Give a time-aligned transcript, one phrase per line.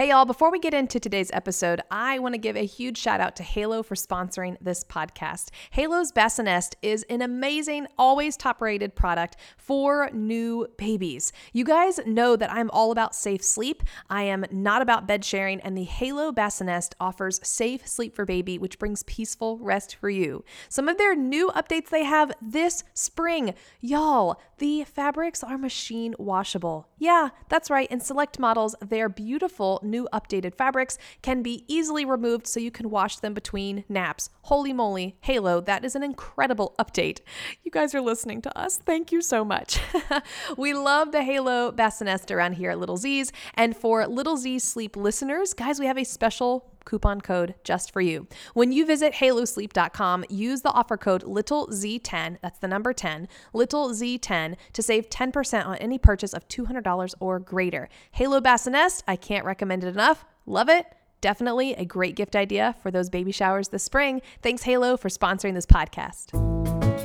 [0.00, 3.20] Hey, y'all, before we get into today's episode, I want to give a huge shout
[3.20, 5.50] out to Halo for sponsoring this podcast.
[5.72, 11.34] Halo's BassiNest is an amazing, always top rated product for new babies.
[11.52, 13.82] You guys know that I'm all about safe sleep.
[14.08, 18.56] I am not about bed sharing, and the Halo BassiNest offers safe sleep for baby,
[18.56, 20.46] which brings peaceful rest for you.
[20.70, 23.52] Some of their new updates they have this spring.
[23.82, 26.88] Y'all, the fabrics are machine washable.
[26.96, 27.90] Yeah, that's right.
[27.90, 32.90] In select models, they're beautiful new updated fabrics can be easily removed so you can
[32.90, 34.30] wash them between naps.
[34.42, 37.20] Holy moly, Halo, that is an incredible update.
[37.62, 38.78] You guys are listening to us.
[38.78, 39.80] Thank you so much.
[40.56, 43.32] we love the Halo BassiNest around here at Little Z's.
[43.54, 48.00] And for Little Z Sleep listeners, guys, we have a special coupon code just for
[48.00, 48.26] you.
[48.54, 54.82] When you visit halosleep.com, use the offer code LittleZ10, that's the number 10, LittleZ10 to
[54.82, 57.88] save 10% on any purchase of $200 or greater.
[58.12, 60.24] Halo BassiNest, I can't recommend it enough.
[60.46, 60.86] Love it.
[61.20, 64.22] Definitely a great gift idea for those baby showers this spring.
[64.42, 66.59] Thanks, Halo, for sponsoring this podcast.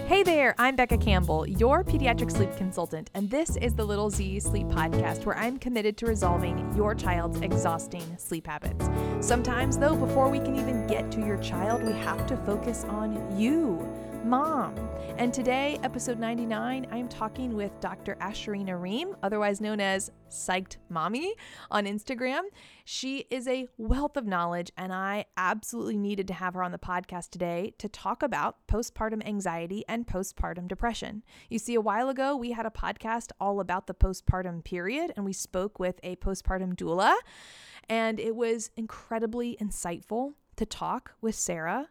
[0.05, 4.39] Hey there, I'm Becca Campbell, your pediatric sleep consultant, and this is the Little Z
[4.39, 8.87] Sleep Podcast, where I'm committed to resolving your child's exhausting sleep habits.
[9.19, 13.35] Sometimes, though, before we can even get to your child, we have to focus on
[13.35, 13.79] you
[14.25, 14.75] mom.
[15.17, 18.15] And today, episode 99, I am talking with Dr.
[18.15, 21.35] Ashurina Ream, otherwise known as Psyched Mommy
[21.69, 22.41] on Instagram.
[22.85, 26.79] She is a wealth of knowledge, and I absolutely needed to have her on the
[26.79, 31.23] podcast today to talk about postpartum anxiety and postpartum depression.
[31.47, 35.23] You see, a while ago, we had a podcast all about the postpartum period, and
[35.23, 37.15] we spoke with a postpartum doula,
[37.87, 41.89] and it was incredibly insightful to talk with Sarah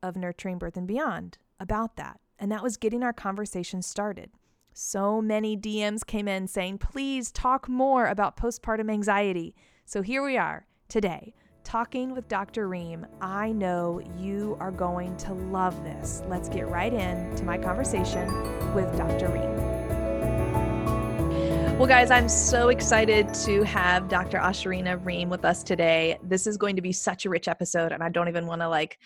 [0.00, 2.20] of Nurturing Birth and Beyond about that.
[2.38, 4.30] And that was getting our conversation started.
[4.74, 9.54] So many DMs came in saying, please talk more about postpartum anxiety.
[9.84, 12.68] So here we are today, talking with Dr.
[12.68, 13.06] Ream.
[13.20, 16.22] I know you are going to love this.
[16.26, 18.26] Let's get right into my conversation
[18.74, 19.28] with Dr.
[19.28, 19.61] Ream.
[21.82, 24.38] Well, guys, I'm so excited to have Dr.
[24.38, 26.16] Ashurina Ream with us today.
[26.22, 28.68] This is going to be such a rich episode, and I don't even want to
[28.68, 29.00] like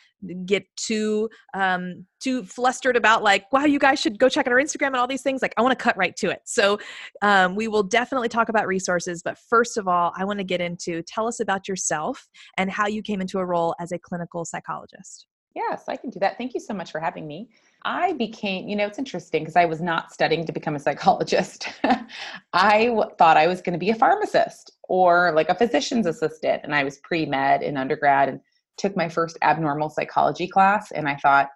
[0.45, 4.61] get too um, too flustered about like, wow, you guys should go check out our
[4.61, 5.41] Instagram and all these things.
[5.41, 6.41] Like, I want to cut right to it.
[6.45, 6.79] So,
[7.23, 10.61] um, we will definitely talk about resources, but first of all, I want to get
[10.61, 12.29] into tell us about yourself
[12.59, 15.27] and how you came into a role as a clinical psychologist.
[15.55, 16.37] Yes, I can do that.
[16.37, 17.49] Thank you so much for having me.
[17.85, 21.69] I became, you know, it's interesting because I was not studying to become a psychologist.
[22.53, 26.63] I w- thought I was going to be a pharmacist or like a physician's assistant.
[26.65, 28.41] And I was pre med in undergrad and
[28.77, 30.91] took my first abnormal psychology class.
[30.91, 31.49] And I thought,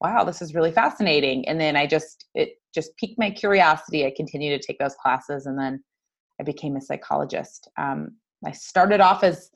[0.00, 1.48] wow, this is really fascinating.
[1.48, 4.06] And then I just, it just piqued my curiosity.
[4.06, 5.82] I continued to take those classes and then
[6.40, 7.68] I became a psychologist.
[7.78, 9.50] Um, I started off as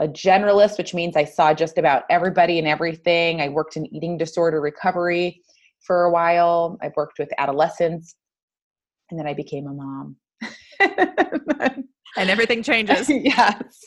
[0.00, 3.40] a generalist, which means I saw just about everybody and everything.
[3.40, 5.42] I worked in eating disorder recovery
[5.82, 6.78] for a while.
[6.82, 8.14] I worked with adolescents,
[9.10, 10.16] and then I became a mom.
[12.16, 13.08] and everything changes.
[13.10, 13.84] yes.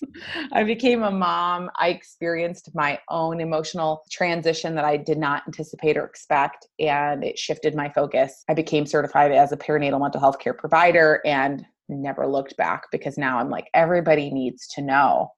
[0.51, 1.71] I became a mom.
[1.77, 7.39] I experienced my own emotional transition that I did not anticipate or expect, and it
[7.39, 8.43] shifted my focus.
[8.47, 13.17] I became certified as a perinatal mental health care provider and never looked back because
[13.17, 15.31] now I'm like, everybody needs to know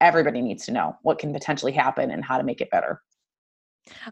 [0.00, 3.02] everybody needs to know what can potentially happen and how to make it better.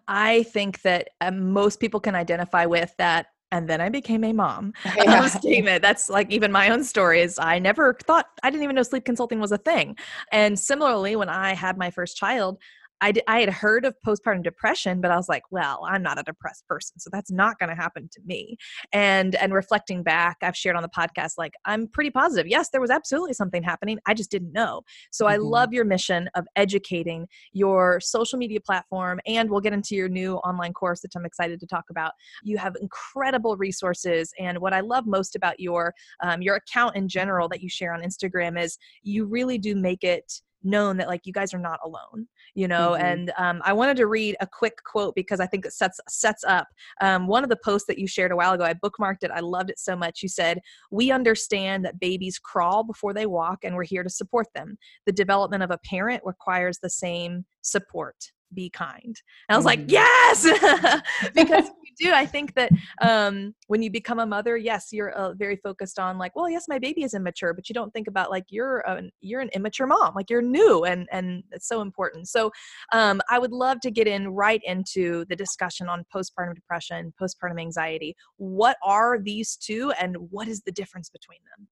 [0.09, 3.27] I think that um, most people can identify with that.
[3.53, 4.73] And then I became a mom.
[4.97, 5.27] Yeah.
[5.27, 5.83] statement.
[5.83, 9.05] That's like even my own story is I never thought I didn't even know sleep
[9.05, 9.97] consulting was a thing.
[10.33, 12.59] And similarly, when I had my first child,
[13.01, 16.19] I, d- I had heard of postpartum depression, but I was like, well, I'm not
[16.19, 18.57] a depressed person, so that's not going to happen to me.
[18.93, 22.47] And and reflecting back, I've shared on the podcast, like I'm pretty positive.
[22.47, 23.99] Yes, there was absolutely something happening.
[24.07, 24.83] I just didn't know.
[25.11, 25.35] So mm-hmm.
[25.35, 30.09] I love your mission of educating your social media platform, and we'll get into your
[30.09, 32.13] new online course that I'm excited to talk about.
[32.43, 37.09] You have incredible resources, and what I love most about your um, your account in
[37.09, 41.27] general that you share on Instagram is you really do make it known that like
[41.27, 43.05] you guys are not alone you know mm-hmm.
[43.05, 46.45] and um, i wanted to read a quick quote because i think it sets sets
[46.45, 46.67] up
[47.01, 49.41] um, one of the posts that you shared a while ago i bookmarked it i
[49.41, 53.75] loved it so much you said we understand that babies crawl before they walk and
[53.75, 54.77] we're here to support them
[55.07, 59.21] the development of a parent requires the same support be kind.
[59.49, 59.67] And I was mm.
[59.67, 60.45] like, yes,
[61.35, 62.13] because you do.
[62.13, 62.71] I think that
[63.01, 66.67] um, when you become a mother, yes, you're uh, very focused on like, well, yes,
[66.69, 69.87] my baby is immature, but you don't think about like you're an you're an immature
[69.87, 72.29] mom, like you're new, and and it's so important.
[72.29, 72.51] So
[72.93, 77.61] um, I would love to get in right into the discussion on postpartum depression, postpartum
[77.61, 78.17] anxiety.
[78.37, 81.69] What are these two, and what is the difference between them?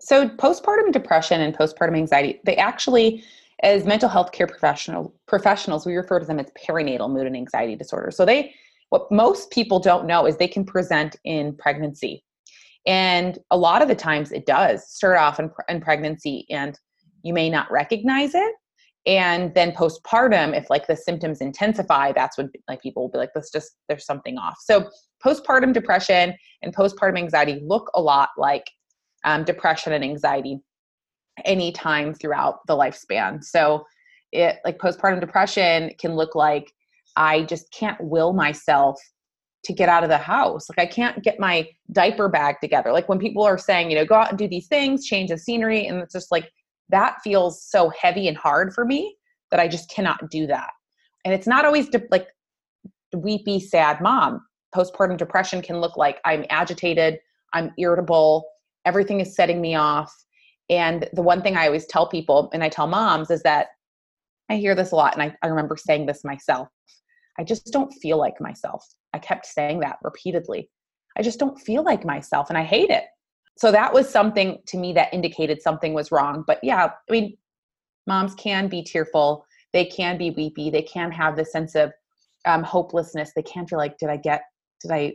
[0.00, 3.24] So, postpartum depression and postpartum anxiety, they actually,
[3.64, 7.74] as mental health care professional, professionals, we refer to them as perinatal mood and anxiety
[7.74, 8.16] disorders.
[8.16, 8.54] So, they,
[8.90, 12.22] what most people don't know is they can present in pregnancy.
[12.86, 16.78] And a lot of the times it does start off in, in pregnancy and
[17.22, 18.54] you may not recognize it.
[19.06, 23.30] And then postpartum, if like the symptoms intensify, that's when like people will be like,
[23.34, 24.88] "This just there's something off." So
[25.24, 28.64] postpartum depression and postpartum anxiety look a lot like
[29.24, 30.60] um, depression and anxiety
[31.44, 33.42] anytime throughout the lifespan.
[33.42, 33.84] So
[34.32, 36.72] it like postpartum depression can look like
[37.16, 39.00] I just can't will myself
[39.64, 40.68] to get out of the house.
[40.68, 42.92] Like I can't get my diaper bag together.
[42.92, 45.38] Like when people are saying, you know, go out and do these things, change the
[45.38, 46.50] scenery, and it's just like
[46.90, 49.16] that feels so heavy and hard for me
[49.50, 50.70] that I just cannot do that.
[51.24, 52.28] And it's not always de- like
[53.14, 54.44] weepy, sad mom.
[54.74, 57.20] Postpartum depression can look like I'm agitated,
[57.52, 58.44] I'm irritable,
[58.84, 60.12] everything is setting me off.
[60.70, 63.68] And the one thing I always tell people, and I tell moms, is that
[64.50, 66.68] I hear this a lot, and I, I remember saying this myself.
[67.38, 68.86] I just don't feel like myself.
[69.12, 70.70] I kept saying that repeatedly.
[71.16, 73.04] I just don't feel like myself, and I hate it.
[73.56, 76.44] So that was something to me that indicated something was wrong.
[76.46, 77.36] But yeah, I mean,
[78.06, 81.92] moms can be tearful, they can be weepy, they can have this sense of
[82.46, 83.32] um, hopelessness.
[83.34, 84.42] They can feel like, did I get,
[84.80, 85.14] did I,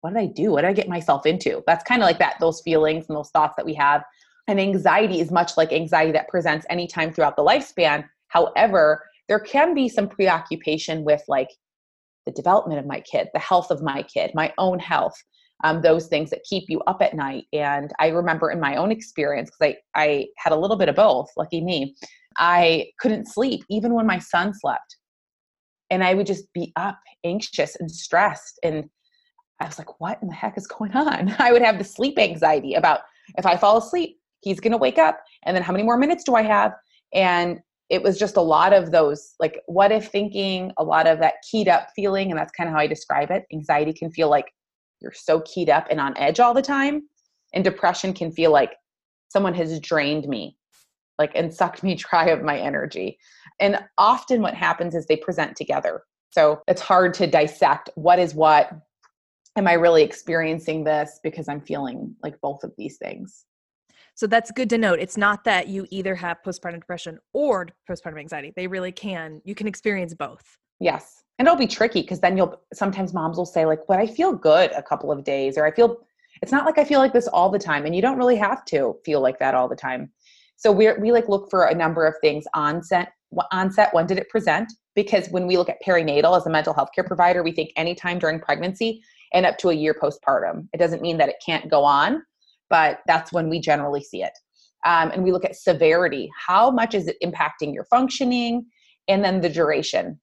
[0.00, 0.52] what did I do?
[0.52, 1.62] What did I get myself into?
[1.66, 4.02] That's kind of like that, those feelings and those thoughts that we have.
[4.46, 8.04] And anxiety is much like anxiety that presents anytime throughout the lifespan.
[8.28, 11.48] However, there can be some preoccupation with like
[12.26, 15.14] the development of my kid, the health of my kid, my own health,
[15.62, 17.44] um, those things that keep you up at night.
[17.52, 20.96] And I remember in my own experience, because I, I had a little bit of
[20.96, 21.94] both, lucky me,
[22.38, 24.96] I couldn't sleep even when my son slept.
[25.90, 28.58] And I would just be up, anxious and stressed.
[28.62, 28.88] And
[29.60, 31.34] I was like, what in the heck is going on?
[31.38, 33.00] I would have the sleep anxiety about
[33.38, 35.20] if I fall asleep, he's going to wake up.
[35.44, 36.72] And then how many more minutes do I have?
[37.12, 37.60] And
[37.90, 41.34] it was just a lot of those like what if thinking a lot of that
[41.50, 44.52] keyed up feeling and that's kind of how i describe it anxiety can feel like
[45.00, 47.02] you're so keyed up and on edge all the time
[47.52, 48.72] and depression can feel like
[49.28, 50.56] someone has drained me
[51.18, 53.18] like and sucked me dry of my energy
[53.60, 58.34] and often what happens is they present together so it's hard to dissect what is
[58.34, 58.70] what
[59.56, 63.44] am i really experiencing this because i'm feeling like both of these things
[64.14, 65.00] so that's good to note.
[65.00, 68.52] It's not that you either have postpartum depression or postpartum anxiety.
[68.54, 69.40] They really can.
[69.44, 70.58] You can experience both.
[70.80, 71.24] Yes.
[71.38, 74.32] And it'll be tricky because then you'll sometimes moms will say, like, but I feel
[74.32, 75.98] good a couple of days, or I feel
[76.42, 77.86] it's not like I feel like this all the time.
[77.86, 80.12] And you don't really have to feel like that all the time.
[80.56, 83.12] So we're we like look for a number of things onset
[83.50, 86.90] onset when did it present because when we look at perinatal as a mental health
[86.94, 89.02] care provider we think anytime during pregnancy
[89.32, 92.22] and up to a year postpartum it doesn't mean that it can't go on
[92.70, 94.32] but that's when we generally see it.
[94.86, 96.30] Um, and we look at severity.
[96.46, 98.66] How much is it impacting your functioning?
[99.08, 100.20] And then the duration.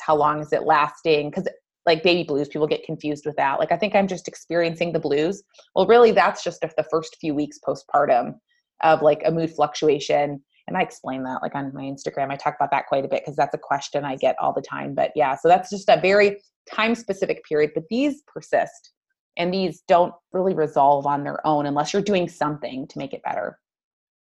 [0.00, 1.30] How long is it lasting?
[1.30, 1.48] Because
[1.86, 3.58] like baby blues, people get confused with that.
[3.58, 5.42] Like, I think I'm just experiencing the blues.
[5.74, 8.34] Well, really, that's just the first few weeks postpartum
[8.82, 10.42] of like a mood fluctuation.
[10.66, 12.30] And I explain that like on my Instagram.
[12.30, 14.62] I talk about that quite a bit because that's a question I get all the
[14.62, 14.94] time.
[14.94, 16.38] But yeah, so that's just a very
[16.72, 17.72] time specific period.
[17.74, 18.93] But these persist
[19.36, 23.22] and these don't really resolve on their own unless you're doing something to make it
[23.22, 23.58] better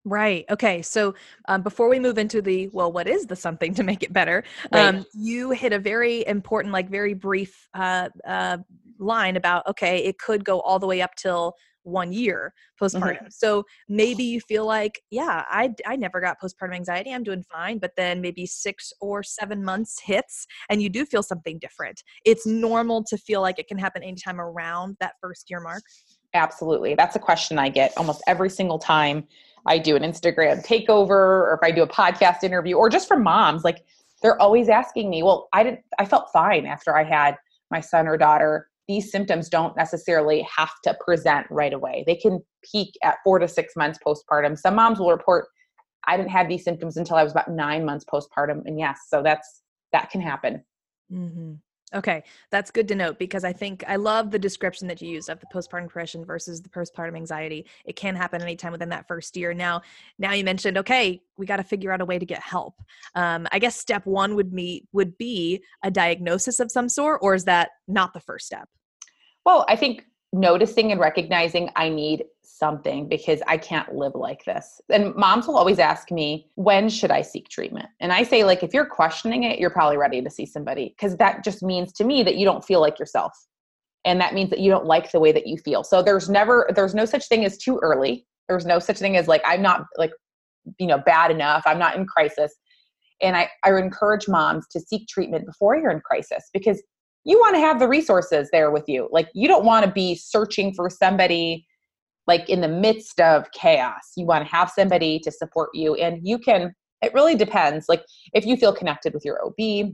[0.06, 0.44] Right.
[0.50, 0.82] Okay.
[0.82, 1.16] So
[1.48, 4.44] um, before we move into the, well, what is the something to make it better?
[4.72, 4.96] Right.
[4.96, 8.58] Um, you hit a very important, like very brief uh, uh,
[9.00, 13.18] line about, okay, it could go all the way up till one year postpartum.
[13.18, 13.28] Mm-hmm.
[13.30, 17.14] So maybe you feel like, yeah, I, I never got postpartum anxiety.
[17.14, 17.78] I'm doing fine.
[17.78, 22.04] But then maybe six or seven months hits and you do feel something different.
[22.26, 25.84] It's normal to feel like it can happen anytime around that first year mark.
[26.34, 26.96] Absolutely.
[26.96, 29.28] That's a question I get almost every single time
[29.66, 33.24] I do an Instagram takeover or if I do a podcast interview or just from
[33.24, 33.64] moms.
[33.64, 33.84] Like
[34.22, 37.38] they're always asking me, well, I didn't, I felt fine after I had
[37.70, 42.04] my son or daughter these symptoms don't necessarily have to present right away.
[42.06, 44.58] They can peak at four to six months postpartum.
[44.58, 45.48] Some moms will report,
[46.08, 48.62] I didn't have these symptoms until I was about nine months postpartum.
[48.66, 49.62] And yes, so that's
[49.94, 50.64] that can happen.
[51.12, 51.54] Mm-hmm.
[51.94, 55.30] Okay, that's good to note because I think I love the description that you used
[55.30, 57.68] of the postpartum depression versus the postpartum anxiety.
[57.86, 59.54] It can happen anytime within that first year.
[59.54, 59.82] Now,
[60.18, 62.82] now you mentioned okay, we got to figure out a way to get help.
[63.14, 67.36] Um, I guess step one would be would be a diagnosis of some sort, or
[67.36, 68.68] is that not the first step?
[69.46, 74.82] Well, I think noticing and recognizing I need something because I can't live like this.
[74.90, 77.88] And moms will always ask me, when should I seek treatment?
[78.00, 81.18] And I say, like, if you're questioning it, you're probably ready to see somebody because
[81.18, 83.32] that just means to me that you don't feel like yourself.
[84.06, 85.84] And that means that you don't like the way that you feel.
[85.84, 88.26] So there's never, there's no such thing as too early.
[88.50, 90.12] There's no such thing as like, I'm not like,
[90.80, 91.64] you know, bad enough.
[91.66, 92.54] I'm not in crisis.
[93.22, 96.82] And I, I encourage moms to seek treatment before you're in crisis because
[97.26, 99.08] you want to have the resources there with you.
[99.12, 101.66] Like, you don't want to be searching for somebody
[102.26, 104.14] like in the midst of chaos.
[104.16, 105.96] You want to have somebody to support you.
[105.96, 107.88] And you can, it really depends.
[107.90, 108.04] Like,
[108.34, 109.94] if you feel connected with your OB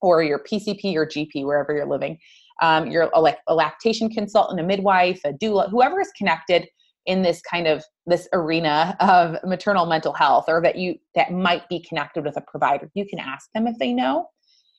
[0.00, 2.18] or your PCP or GP, wherever you're living,
[2.60, 6.68] um, you're a, like a lactation consultant, a midwife, a doula, whoever is connected
[7.06, 11.68] in this kind of this arena of maternal mental health or that you that might
[11.68, 14.28] be connected with a provider you can ask them if they know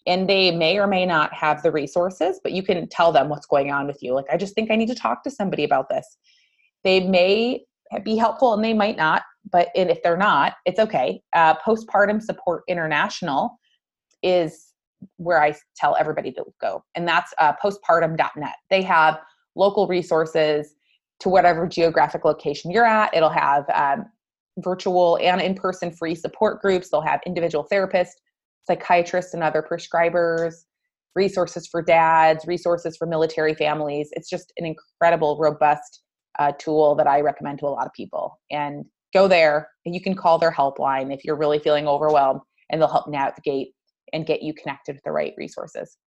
[0.05, 3.45] and they may or may not have the resources but you can tell them what's
[3.45, 4.13] going on with you.
[4.13, 6.17] Like i just think i need to talk to somebody about this.
[6.83, 7.63] They may
[8.03, 11.22] be helpful and they might not but if they're not it's okay.
[11.33, 13.60] Uh, postpartum support international
[14.22, 14.74] is
[15.17, 18.55] where I tell everybody to go, and that's uh, postpartum.net.
[18.69, 19.19] They have
[19.55, 20.75] local resources
[21.19, 23.13] to whatever geographic location you're at.
[23.13, 24.05] It'll have um,
[24.60, 28.12] virtual and in person free support groups, they'll have individual therapists,
[28.65, 30.53] psychiatrists, and other prescribers.
[31.15, 34.10] Resources for dads, resources for military families.
[34.13, 36.01] It's just an incredible, robust
[36.39, 38.39] uh, tool that I recommend to a lot of people.
[38.50, 39.70] And go there.
[39.86, 43.70] And you can call their helpline if you're really feeling overwhelmed, and they'll help navigate
[44.12, 45.98] and get you connected with the right resources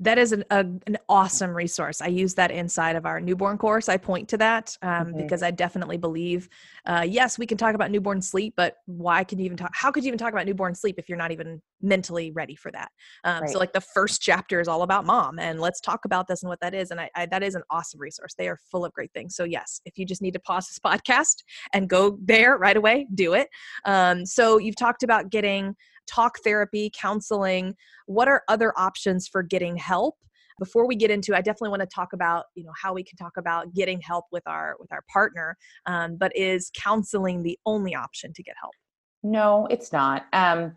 [0.00, 2.00] that is an, a, an awesome resource.
[2.00, 3.88] I use that inside of our newborn course.
[3.88, 5.18] I point to that um, mm-hmm.
[5.18, 6.48] because I definitely believe,
[6.86, 9.70] uh, yes, we can talk about newborn sleep, but why can you even talk?
[9.74, 12.70] How could you even talk about newborn sleep if you're not even mentally ready for
[12.72, 12.90] that?
[13.24, 13.50] Um, right.
[13.50, 16.48] So, like the first chapter is all about mom, and let's talk about this and
[16.48, 16.90] what that is.
[16.90, 18.34] And I, I, that is an awesome resource.
[18.36, 19.36] They are full of great things.
[19.36, 23.06] So, yes, if you just need to pause this podcast and go there right away,
[23.14, 23.48] do it.
[23.84, 27.74] Um, so, you've talked about getting talk therapy, counseling?
[28.06, 30.16] What are other options for getting help?
[30.58, 33.16] Before we get into, I definitely want to talk about you know how we can
[33.16, 35.56] talk about getting help with our with our partner.
[35.84, 38.72] Um, but is counseling the only option to get help?
[39.22, 40.26] No, it's not.
[40.32, 40.74] Um,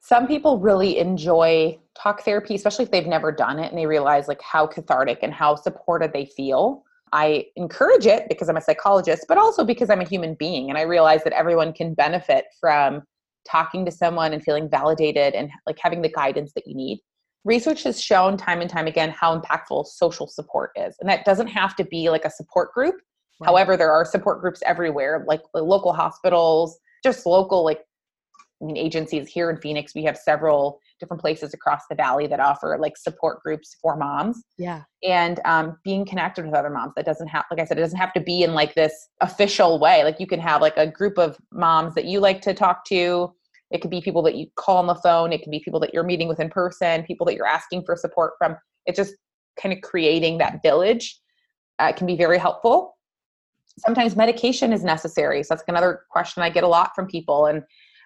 [0.00, 4.28] some people really enjoy talk therapy, especially if they've never done it and they realize
[4.28, 6.84] like how cathartic and how supported they feel.
[7.12, 10.76] I encourage it because I'm a psychologist, but also because I'm a human being and
[10.76, 13.02] I realize that everyone can benefit from
[13.48, 17.00] talking to someone and feeling validated and like having the guidance that you need.
[17.44, 20.96] Research has shown time and time again how impactful social support is.
[21.00, 22.94] And that doesn't have to be like a support group.
[23.40, 23.48] Right.
[23.48, 27.80] However, there are support groups everywhere, like the local hospitals, just local like
[28.76, 29.94] agencies here in Phoenix.
[29.94, 34.42] We have several different places across the valley that offer like support groups for moms.
[34.58, 34.82] Yeah.
[35.02, 37.98] And um, being connected with other moms that doesn't have, like I said, it doesn't
[37.98, 40.04] have to be in like this official way.
[40.04, 43.32] Like you can have like a group of moms that you like to talk to.
[43.70, 45.32] It could be people that you call on the phone.
[45.32, 47.96] It can be people that you're meeting with in person, people that you're asking for
[47.96, 48.56] support from.
[48.86, 49.14] It's just
[49.60, 51.18] kind of creating that village
[51.78, 52.96] uh, can be very helpful.
[53.78, 55.42] Sometimes medication is necessary.
[55.42, 57.46] So that's another question I get a lot from people.
[57.46, 57.62] And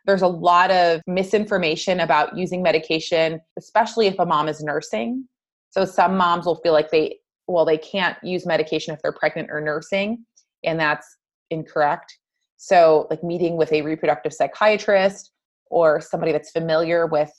[0.08, 5.28] there's a lot of misinformation about using medication, especially if a mom is nursing.
[5.68, 9.50] So some moms will feel like they, well, they can't use medication if they're pregnant
[9.50, 10.24] or nursing,
[10.64, 11.06] and that's
[11.50, 12.18] incorrect.
[12.56, 15.30] So, like meeting with a reproductive psychiatrist
[15.66, 17.30] or somebody that's familiar with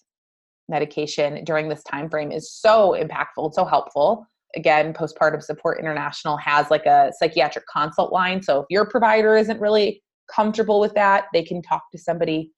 [0.69, 4.27] medication during this time frame is so impactful, and so helpful.
[4.55, 8.43] Again, Postpartum Support International has like a psychiatric consult line.
[8.43, 12.51] So if your provider isn't really comfortable with that, they can talk to somebody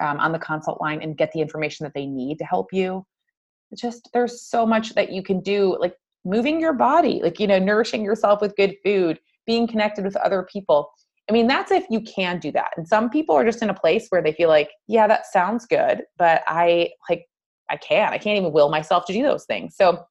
[0.00, 3.04] um, on the consult line and get the information that they need to help you.
[3.70, 7.46] It's just there's so much that you can do, like moving your body, like you
[7.46, 10.90] know, nourishing yourself with good food, being connected with other people.
[11.28, 12.70] I mean, that's if you can do that.
[12.76, 15.66] And some people are just in a place where they feel like, yeah, that sounds
[15.66, 17.26] good, but I like
[17.70, 18.12] I can't.
[18.12, 19.76] I can't even will myself to do those things.
[19.76, 20.04] So,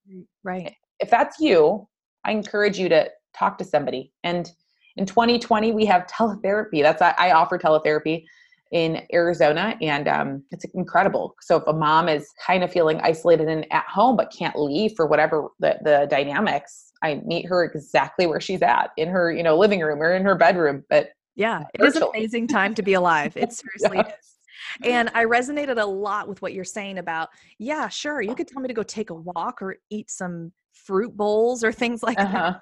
[0.43, 0.73] right.
[0.99, 1.87] If that's you,
[2.23, 4.11] I encourage you to talk to somebody.
[4.23, 4.51] And
[4.95, 6.81] in 2020, we have teletherapy.
[6.83, 8.25] That's I offer teletherapy
[8.71, 11.35] in Arizona, and um, it's incredible.
[11.41, 14.93] So if a mom is kind of feeling isolated and at home but can't leave
[14.95, 19.43] for whatever the, the dynamics, I meet her exactly where she's at in her you
[19.43, 20.83] know living room or in her bedroom.
[20.89, 23.37] But yeah, it is an amazing time to be alive.
[23.37, 24.07] It seriously yes.
[24.07, 24.37] is.
[24.83, 28.61] And I resonated a lot with what you're saying about, yeah, sure, you could tell
[28.61, 32.51] me to go take a walk or eat some fruit bowls or things like uh-huh.
[32.51, 32.61] that.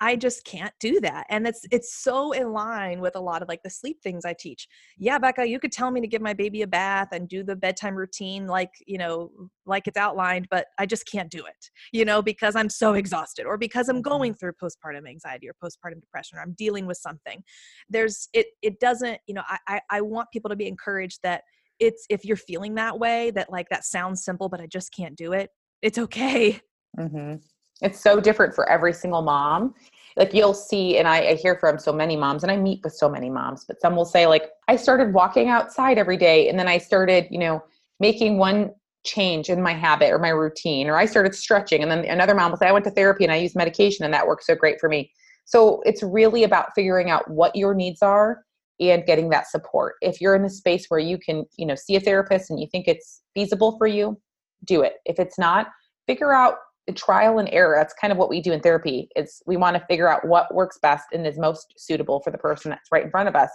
[0.00, 1.26] I just can't do that.
[1.30, 4.34] And it's it's so in line with a lot of like the sleep things I
[4.38, 4.68] teach.
[4.98, 7.56] Yeah, Becca, you could tell me to give my baby a bath and do the
[7.56, 9.30] bedtime routine like, you know,
[9.64, 13.46] like it's outlined, but I just can't do it, you know, because I'm so exhausted
[13.46, 14.38] or because I'm going mm-hmm.
[14.38, 17.42] through postpartum anxiety or postpartum depression or I'm dealing with something.
[17.88, 21.42] There's it it doesn't, you know, I I, I want people to be encouraged that
[21.78, 25.16] it's if you're feeling that way, that like that sounds simple, but I just can't
[25.16, 25.50] do it.
[25.82, 26.60] It's okay.
[26.98, 27.36] Mm-hmm.
[27.82, 29.74] It's so different for every single mom.
[30.16, 32.94] like you'll see and I, I, hear from so many moms and i meet with
[32.94, 36.58] so many moms but some will say like i started walking outside every day and
[36.58, 37.62] then i started you know
[38.00, 38.70] making one
[39.06, 41.82] change in my habit or my routine or i started stretching.
[41.82, 44.12] And then another mom will say i went to therapy and i used medication and
[44.12, 45.10] that worked so great for me.
[45.44, 48.42] So it's really about figuring out what your needs are
[48.80, 49.94] and getting that support.
[50.02, 52.66] If you're in a space where you can you know see a therapist and you
[52.70, 54.20] think it's feasible for you
[54.64, 54.94] do it.
[55.04, 55.68] If it's not
[56.06, 56.56] figure out
[56.94, 59.84] trial and error that's kind of what we do in therapy it's we want to
[59.86, 63.10] figure out what works best and is most suitable for the person that's right in
[63.10, 63.50] front of us.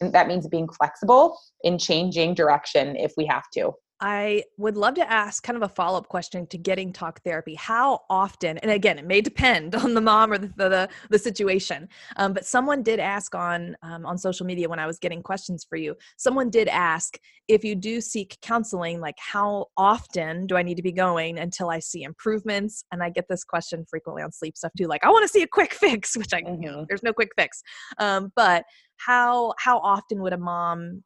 [0.00, 4.94] And that means being flexible in changing direction if we have to I would love
[4.94, 7.54] to ask kind of a follow up question to getting talk therapy.
[7.56, 11.88] How often, and again, it may depend on the mom or the, the, the situation,
[12.16, 15.66] um, but someone did ask on, um, on social media when I was getting questions
[15.68, 20.62] for you, someone did ask if you do seek counseling, like how often do I
[20.62, 22.84] need to be going until I see improvements?
[22.92, 25.42] And I get this question frequently on sleep stuff too, like I want to see
[25.42, 26.62] a quick fix, which I, mm-hmm.
[26.62, 27.62] you know, there's no quick fix.
[27.98, 28.64] Um, but
[28.98, 31.02] how, how often would a mom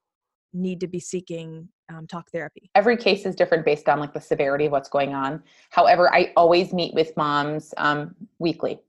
[0.52, 2.70] need to be seeking um, talk therapy?
[2.74, 5.42] Every case is different based on like the severity of what's going on.
[5.70, 8.80] However, I always meet with moms um, weekly,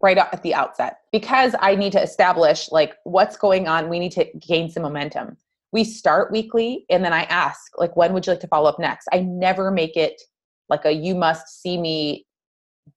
[0.00, 3.88] right at the outset, because I need to establish like what's going on.
[3.88, 5.36] We need to gain some momentum.
[5.72, 8.78] We start weekly, and then I ask like, when would you like to follow up
[8.78, 9.08] next?
[9.12, 10.20] I never make it
[10.68, 12.26] like a you must see me,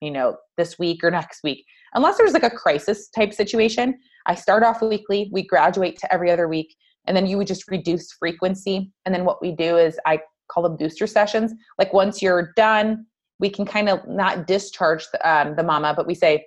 [0.00, 3.98] you know, this week or next week, unless there's like a crisis type situation.
[4.26, 5.30] I start off weekly.
[5.32, 6.74] We graduate to every other week
[7.06, 8.90] and then you would just reduce frequency.
[9.04, 11.52] And then what we do is i call them booster sessions.
[11.78, 13.06] Like once you're done
[13.38, 16.44] we can kind of not discharge the, um, the mama but we say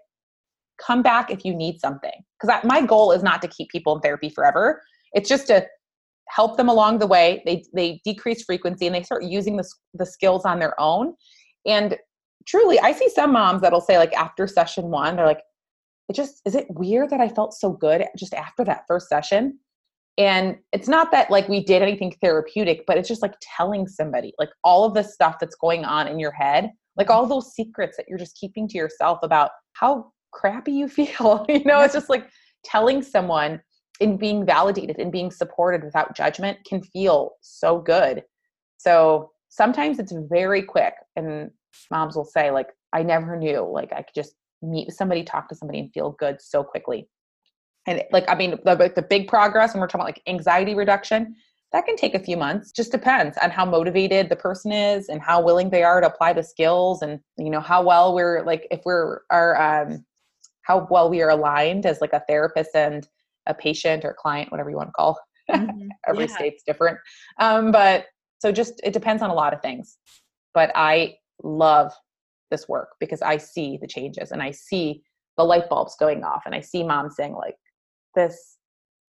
[0.84, 2.24] come back if you need something.
[2.40, 4.82] Because my goal is not to keep people in therapy forever.
[5.14, 5.68] It's just to
[6.30, 7.44] help them along the way.
[7.46, 11.16] They they decrease frequency and they start using the, the skills on their own.
[11.66, 11.98] And
[12.50, 15.44] truly i see some moms that'll say like after session one they're like
[16.10, 19.58] it just is it weird that i felt so good just after that first session
[20.20, 24.34] and it's not that like we did anything therapeutic but it's just like telling somebody
[24.38, 27.98] like all of the stuff that's going on in your head like all those secrets
[27.98, 31.82] that you're just keeping to yourself about how crappy you feel you know?
[31.82, 32.30] It's just like
[32.64, 33.62] telling someone
[34.02, 38.24] and being validated and being supported without judgment can feel so good.
[38.78, 41.52] So sometimes it's very quick and
[41.92, 45.50] moms will say like i never knew like i could just meet with somebody talk
[45.50, 47.08] to somebody and feel good so quickly
[47.90, 51.36] and like i mean the, the big progress when we're talking about like anxiety reduction
[51.72, 55.22] that can take a few months just depends on how motivated the person is and
[55.22, 58.68] how willing they are to apply the skills and you know how well we're like
[58.72, 60.06] if we're are um
[60.62, 63.08] how well we are aligned as like a therapist and
[63.48, 65.20] a patient or client whatever you want to call
[65.52, 65.88] mm-hmm.
[66.08, 66.36] every yeah.
[66.36, 66.98] state's different
[67.40, 68.06] um but
[68.40, 69.98] so just it depends on a lot of things
[70.54, 71.92] but i love
[72.52, 75.02] this work because i see the changes and i see
[75.38, 77.56] the light bulbs going off and i see moms saying like
[78.16, 78.58] this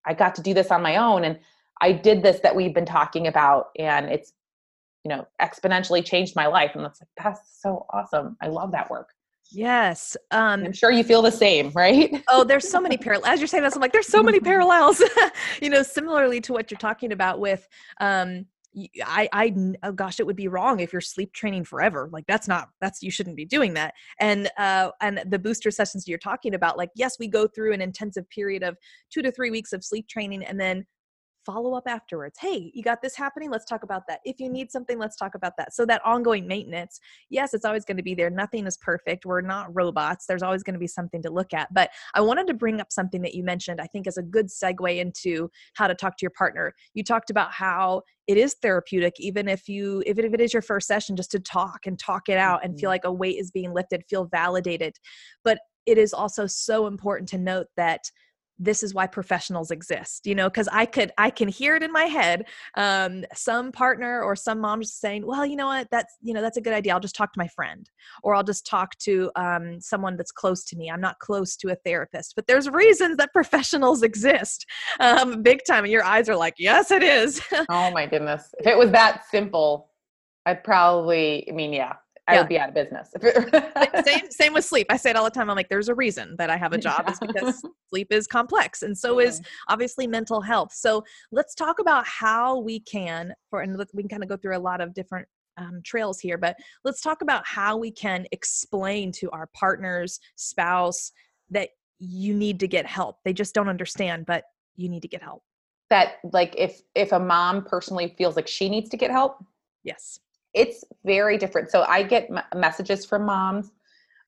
[0.06, 1.38] i got to do this on my own and
[1.80, 4.32] i did this that we've been talking about and it's
[5.04, 8.90] you know exponentially changed my life and that's like that's so awesome i love that
[8.90, 9.10] work
[9.52, 10.16] Yes.
[10.30, 12.22] Um, I'm sure you feel the same, right?
[12.28, 13.28] oh, there's so many parallels.
[13.28, 15.02] As you're saying this, I'm like, there's so many parallels.
[15.62, 17.66] you know, similarly to what you're talking about with
[18.00, 18.46] um,
[19.04, 22.08] I, I, oh gosh, it would be wrong if you're sleep training forever.
[22.12, 23.94] Like that's not, that's, you shouldn't be doing that.
[24.18, 27.80] And, uh, and the booster sessions you're talking about, like, yes, we go through an
[27.80, 28.76] intensive period of
[29.10, 30.86] two to three weeks of sleep training and then
[31.52, 32.38] follow up afterwards.
[32.38, 33.50] Hey, you got this happening?
[33.50, 34.20] Let's talk about that.
[34.24, 35.74] If you need something, let's talk about that.
[35.74, 38.30] So that ongoing maintenance, yes, it's always going to be there.
[38.30, 39.26] Nothing is perfect.
[39.26, 40.26] We're not robots.
[40.26, 41.72] There's always going to be something to look at.
[41.72, 44.46] But I wanted to bring up something that you mentioned, I think is a good
[44.46, 46.74] segue into how to talk to your partner.
[46.94, 50.52] You talked about how it is therapeutic even if you if it, if it is
[50.52, 52.92] your first session just to talk and talk it out and feel mm-hmm.
[52.92, 54.94] like a weight is being lifted feel validated
[55.42, 58.02] but it is also so important to note that
[58.60, 61.90] this is why professionals exist you know because i could i can hear it in
[61.92, 62.44] my head
[62.76, 65.88] um, some partner or some mom just saying well you know what?
[65.90, 66.92] That's you know that's a good idea.
[66.92, 67.88] I'll just talk to my friend
[68.22, 70.90] or i'll just talk to um, someone that's close to me.
[70.90, 72.34] I'm not close to a therapist.
[72.36, 74.66] But there's reasons that professionals exist
[75.00, 77.40] um, big time and your eyes are like yes it is.
[77.68, 78.54] Oh my goodness.
[78.58, 79.88] If it was that simple
[80.46, 81.92] i'd probably i mean yeah
[82.30, 82.40] I yeah.
[82.40, 83.12] would be out of business.
[84.04, 84.86] same same with sleep.
[84.88, 85.50] I say it all the time.
[85.50, 87.12] I'm like, there's a reason that I have a job yeah.
[87.12, 90.72] is because sleep is complex, and so is obviously mental health.
[90.72, 94.56] So let's talk about how we can for and we can kind of go through
[94.56, 99.10] a lot of different um, trails here, but let's talk about how we can explain
[99.12, 101.10] to our partners, spouse
[101.50, 103.16] that you need to get help.
[103.24, 104.44] They just don't understand, but
[104.76, 105.42] you need to get help.
[105.90, 109.44] That like if if a mom personally feels like she needs to get help,
[109.82, 110.20] yes
[110.54, 111.70] it's very different.
[111.70, 113.70] So I get messages from moms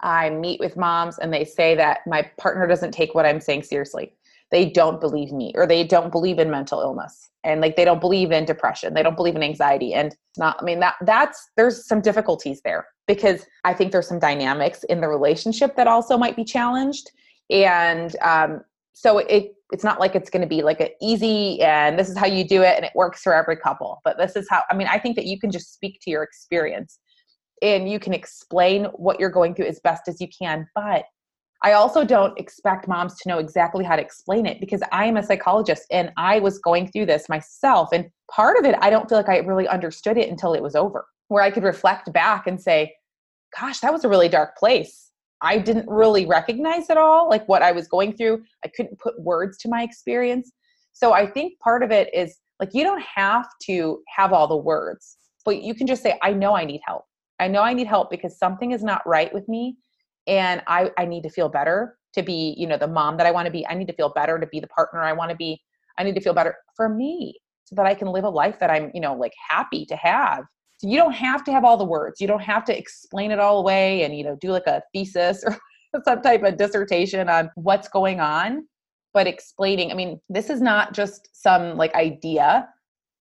[0.03, 3.63] I meet with moms and they say that my partner doesn't take what I'm saying
[3.63, 4.15] seriously.
[4.51, 8.01] They don't believe me or they don't believe in mental illness and like they don't
[8.01, 8.93] believe in depression.
[8.93, 12.87] They don't believe in anxiety and not I mean that that's there's some difficulties there
[13.07, 17.11] because I think there's some dynamics in the relationship that also might be challenged
[17.49, 21.99] and um so it it's not like it's going to be like an easy and
[21.99, 24.47] this is how you do it and it works for every couple but this is
[24.51, 26.99] how i mean i think that you can just speak to your experience
[27.63, 30.67] and you can explain what you're going through as best as you can.
[30.75, 31.05] But
[31.63, 35.17] I also don't expect moms to know exactly how to explain it because I am
[35.17, 37.91] a psychologist and I was going through this myself.
[37.93, 40.75] And part of it, I don't feel like I really understood it until it was
[40.75, 42.93] over, where I could reflect back and say,
[43.59, 45.12] gosh, that was a really dark place.
[45.43, 48.43] I didn't really recognize it all, like what I was going through.
[48.65, 50.53] I couldn't put words to my experience.
[50.93, 54.57] So I think part of it is like you don't have to have all the
[54.57, 57.05] words, but you can just say, I know I need help.
[57.41, 59.77] I know I need help because something is not right with me
[60.29, 63.33] and I, I need to feel better to be, you know, the mom that I
[63.33, 63.67] want to be.
[63.67, 65.61] I need to feel better to be the partner I want to be.
[65.99, 68.71] I need to feel better for me so that I can live a life that
[68.71, 70.45] I'm, you know, like happy to have.
[70.83, 72.21] So you don't have to have all the words.
[72.21, 75.45] You don't have to explain it all away and, you know, do like a thesis
[75.47, 75.57] or
[76.05, 78.67] some type of dissertation on what's going on,
[79.15, 82.69] but explaining, I mean, this is not just some like idea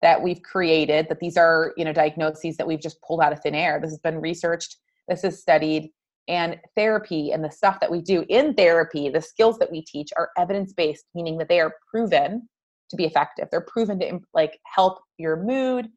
[0.01, 3.41] that we've created that these are you know diagnoses that we've just pulled out of
[3.41, 5.89] thin air this has been researched this is studied
[6.27, 10.09] and therapy and the stuff that we do in therapy the skills that we teach
[10.15, 12.47] are evidence based meaning that they are proven
[12.89, 15.89] to be effective they're proven to like help your mood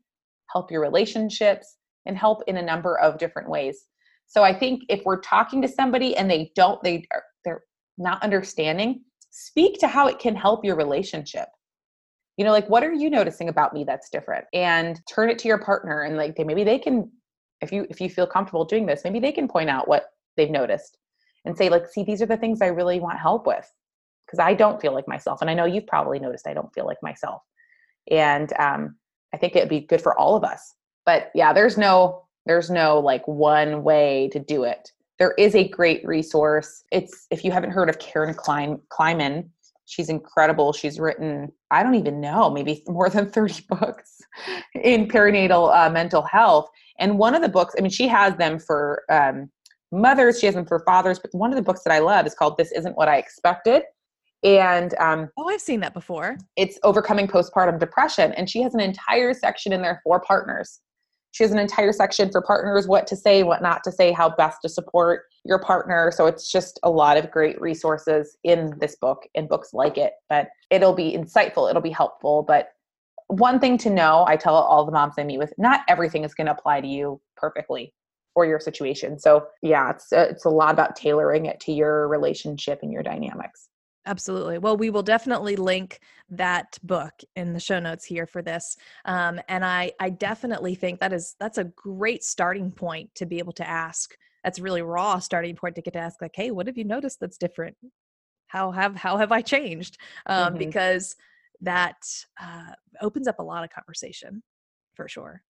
[0.50, 1.76] help your relationships
[2.06, 3.86] and help in a number of different ways.
[4.26, 7.04] So i think if we're talking to somebody and they don't they
[7.44, 7.62] they're
[7.98, 11.48] not understanding speak to how it can help your relationship.
[12.36, 14.44] You know like what are you noticing about me that's different?
[14.52, 17.10] And turn it to your partner and like they maybe they can
[17.60, 20.50] if you if you feel comfortable doing this maybe they can point out what they've
[20.50, 20.98] noticed
[21.44, 23.70] and say like see these are the things i really want help with.
[24.26, 26.86] Because i don't feel like myself and i know you've probably noticed i don't feel
[26.86, 27.42] like myself.
[28.10, 28.96] And um,
[29.32, 30.74] i think it'd be good for all of us
[31.06, 35.68] but yeah there's no there's no like one way to do it there is a
[35.68, 39.48] great resource it's if you haven't heard of karen klein Kleinman
[39.92, 40.72] she's incredible.
[40.72, 44.20] She's written, I don't even know, maybe more than 30 books
[44.74, 46.68] in perinatal uh, mental health.
[46.98, 49.50] And one of the books, I mean, she has them for um,
[49.90, 52.34] mothers, she has them for fathers, but one of the books that I love is
[52.34, 53.82] called This Isn't What I Expected.
[54.44, 56.36] And um, oh, I've seen that before.
[56.56, 58.32] It's overcoming postpartum depression.
[58.32, 60.80] And she has an entire section in there for partners
[61.32, 64.28] she has an entire section for partners what to say what not to say how
[64.28, 68.96] best to support your partner so it's just a lot of great resources in this
[68.96, 72.68] book and books like it but it'll be insightful it'll be helpful but
[73.26, 76.34] one thing to know i tell all the moms i meet with not everything is
[76.34, 77.92] going to apply to you perfectly
[78.34, 82.78] for your situation so yeah it's it's a lot about tailoring it to your relationship
[82.82, 83.68] and your dynamics
[84.04, 84.58] Absolutely.
[84.58, 88.76] Well, we will definitely link that book in the show notes here for this.
[89.04, 93.38] Um, and I, I definitely think that is that's a great starting point to be
[93.38, 94.14] able to ask.
[94.42, 97.20] That's really raw starting point to get to ask, like, hey, what have you noticed
[97.20, 97.76] that's different?
[98.48, 99.98] How have how have I changed?
[100.26, 100.58] Um, mm-hmm.
[100.58, 101.14] Because
[101.60, 101.96] that
[102.42, 104.42] uh, opens up a lot of conversation,
[104.94, 105.42] for sure.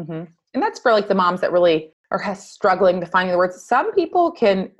[0.00, 0.24] Mm-hmm.
[0.54, 3.64] And that's for like the moms that really are struggling to find the words.
[3.64, 4.72] Some people can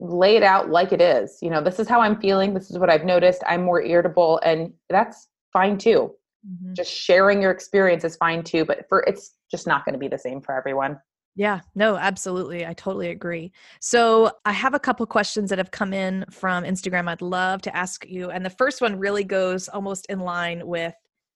[0.00, 1.38] lay it out like it is.
[1.40, 2.54] You know, this is how I'm feeling.
[2.54, 3.42] This is what I've noticed.
[3.46, 6.14] I'm more irritable, and that's fine too.
[6.46, 6.74] Mm-hmm.
[6.74, 10.08] Just sharing your experience is fine too, but for it's just not going to be
[10.08, 10.98] the same for everyone.
[11.34, 12.64] Yeah, no, absolutely.
[12.64, 13.52] I totally agree.
[13.80, 17.76] So, I have a couple questions that have come in from Instagram I'd love to
[17.76, 18.30] ask you.
[18.30, 20.94] And the first one really goes almost in line with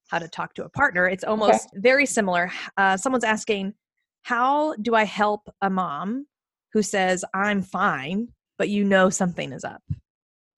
[0.08, 1.06] how to talk to a partner.
[1.06, 1.80] It's almost okay.
[1.80, 2.50] very similar.
[2.78, 3.74] Uh, someone's asking,
[4.22, 6.26] How do I help a mom
[6.72, 8.28] who says, I'm fine,
[8.60, 9.82] but you know something is up.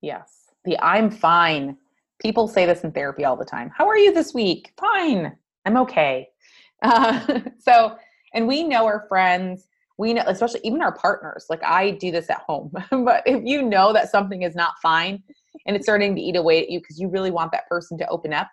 [0.00, 0.46] Yes.
[0.64, 1.76] The I'm fine.
[2.20, 3.70] People say this in therapy all the time.
[3.72, 4.72] How are you this week?
[4.78, 5.36] Fine.
[5.64, 6.28] I'm okay.
[6.84, 7.94] Uh, so,
[8.34, 11.46] and we know our friends, we know, especially even our partners.
[11.48, 15.22] Like I do this at home, but if you know that something is not fine
[15.64, 18.08] and it's starting to eat away at you because you really want that person to
[18.08, 18.48] open up,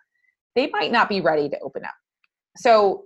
[0.56, 1.96] they might not be ready to open up.
[2.56, 3.06] So,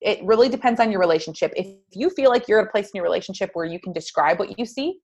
[0.00, 1.52] it really depends on your relationship.
[1.54, 4.40] If you feel like you're at a place in your relationship where you can describe
[4.40, 4.98] what you see,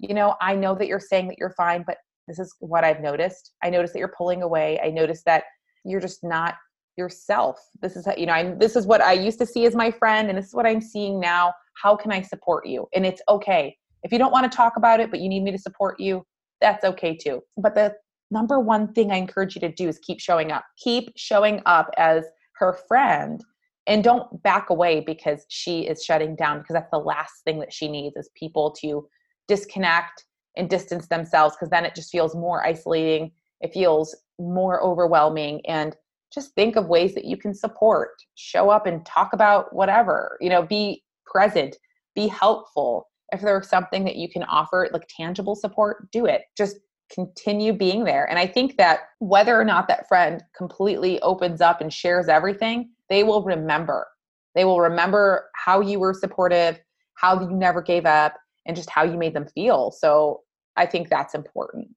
[0.00, 3.00] you know, I know that you're saying that you're fine, but this is what I've
[3.00, 3.52] noticed.
[3.62, 4.80] I noticed that you're pulling away.
[4.82, 5.44] I noticed that
[5.84, 6.54] you're just not
[6.96, 7.58] yourself.
[7.80, 10.28] This is, you know, I, this is what I used to see as my friend,
[10.28, 11.52] and this is what I'm seeing now.
[11.82, 12.86] How can I support you?
[12.94, 13.76] And it's okay.
[14.02, 16.24] If you don't want to talk about it, but you need me to support you,
[16.60, 17.42] that's okay too.
[17.56, 17.94] But the
[18.30, 20.64] number one thing I encourage you to do is keep showing up.
[20.82, 22.24] Keep showing up as
[22.56, 23.42] her friend
[23.86, 27.72] and don't back away because she is shutting down because that's the last thing that
[27.72, 29.08] she needs is people to
[29.50, 33.32] disconnect and distance themselves because then it just feels more isolating.
[33.60, 35.60] It feels more overwhelming.
[35.66, 35.96] And
[36.32, 40.48] just think of ways that you can support, show up and talk about whatever, you
[40.48, 41.76] know, be present,
[42.14, 43.08] be helpful.
[43.32, 46.42] If there's something that you can offer, like tangible support, do it.
[46.56, 46.76] Just
[47.12, 48.30] continue being there.
[48.30, 52.90] And I think that whether or not that friend completely opens up and shares everything,
[53.08, 54.06] they will remember.
[54.54, 56.78] They will remember how you were supportive,
[57.14, 58.36] how you never gave up,
[58.66, 59.90] and just how you made them feel.
[59.90, 60.40] So
[60.76, 61.88] I think that's important.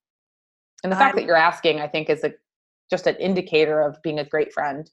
[0.84, 2.34] And the fact that you're asking, I think, is a
[2.90, 4.90] just an indicator of being a great friend.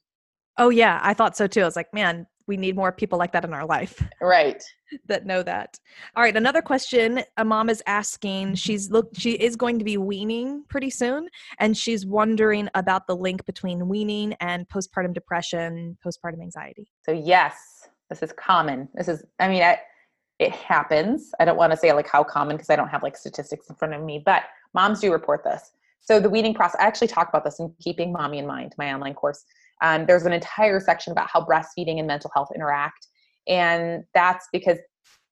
[0.57, 1.61] Oh yeah, I thought so too.
[1.61, 4.03] I was like, man, we need more people like that in our life.
[4.21, 4.63] Right.
[5.07, 5.77] that know that.
[6.15, 8.53] All right, another question a mom is asking, mm-hmm.
[8.55, 11.27] she's look she is going to be weaning pretty soon
[11.59, 16.87] and she's wondering about the link between weaning and postpartum depression, postpartum anxiety.
[17.05, 17.57] So yes,
[18.09, 18.89] this is common.
[18.93, 19.79] This is I mean, I,
[20.41, 21.31] it happens.
[21.39, 23.75] I don't want to say like how common because I don't have like statistics in
[23.75, 25.71] front of me, but moms do report this.
[25.99, 28.91] So the weaning process, I actually talk about this in Keeping Mommy in Mind, my
[28.91, 29.45] online course.
[29.83, 33.07] Um, there's an entire section about how breastfeeding and mental health interact,
[33.47, 34.79] and that's because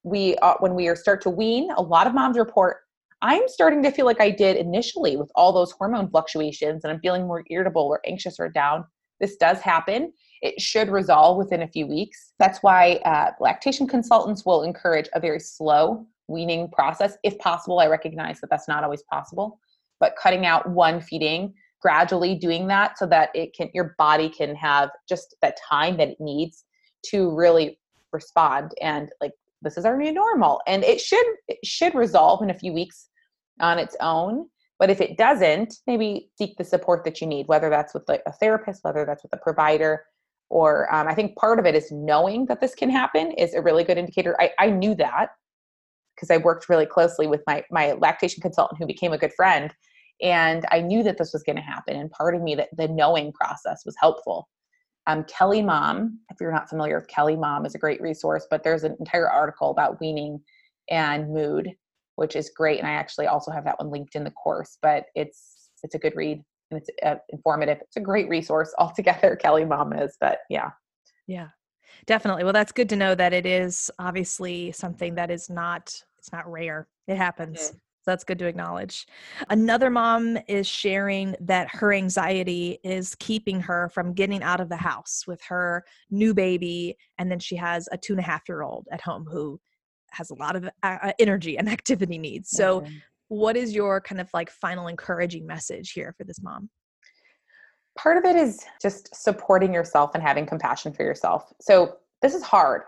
[0.03, 2.77] we, uh, when we are start to wean, a lot of moms report,
[3.23, 6.99] I'm starting to feel like I did initially with all those hormone fluctuations, and I'm
[6.99, 8.85] feeling more irritable or anxious or down.
[9.19, 10.13] This does happen.
[10.41, 12.34] It should resolve within a few weeks.
[12.39, 17.79] That's why uh, lactation consultants will encourage a very slow weaning process if possible.
[17.79, 19.60] I recognize that that's not always possible
[19.99, 24.55] but cutting out one feeding gradually doing that so that it can your body can
[24.55, 26.65] have just that time that it needs
[27.05, 27.79] to really
[28.12, 32.49] respond and like this is our new normal and it should it should resolve in
[32.49, 33.10] a few weeks
[33.62, 34.47] on its own
[34.79, 38.21] but if it doesn't maybe seek the support that you need whether that's with like
[38.25, 40.03] a therapist whether that's with a provider
[40.49, 43.61] or um, i think part of it is knowing that this can happen is a
[43.61, 45.29] really good indicator i, I knew that
[46.15, 49.73] because i worked really closely with my my lactation consultant who became a good friend
[50.21, 51.95] and I knew that this was going to happen.
[51.95, 54.49] And part of me that the knowing process was helpful.
[55.07, 58.63] Um, Kelly Mom, if you're not familiar with Kelly Mom, is a great resource, but
[58.63, 60.41] there's an entire article about weaning
[60.89, 61.71] and mood,
[62.19, 62.79] which is great.
[62.79, 65.99] And I actually also have that one linked in the course, but it's it's a
[65.99, 67.77] good read and it's uh, informative.
[67.82, 69.38] It's a great resource altogether.
[69.38, 70.71] Kelly Mom is, but yeah.
[71.27, 71.47] Yeah,
[72.05, 72.43] definitely.
[72.43, 76.51] Well, that's good to know that it is obviously something that is not it's not
[76.51, 76.89] rare.
[77.08, 77.69] It happens.
[77.69, 79.05] Mm-hmm that's good to acknowledge.
[79.49, 84.75] Another mom is sharing that her anxiety is keeping her from getting out of the
[84.75, 86.97] house with her new baby.
[87.19, 89.60] And then she has a two and a half year old at home who
[90.11, 92.49] has a lot of uh, uh energy and activity needs.
[92.51, 92.83] So,
[93.27, 96.69] what is your kind of like final encouraging message here for this mom?
[97.97, 101.51] Part of it is just supporting yourself and having compassion for yourself.
[101.61, 102.83] So, this is hard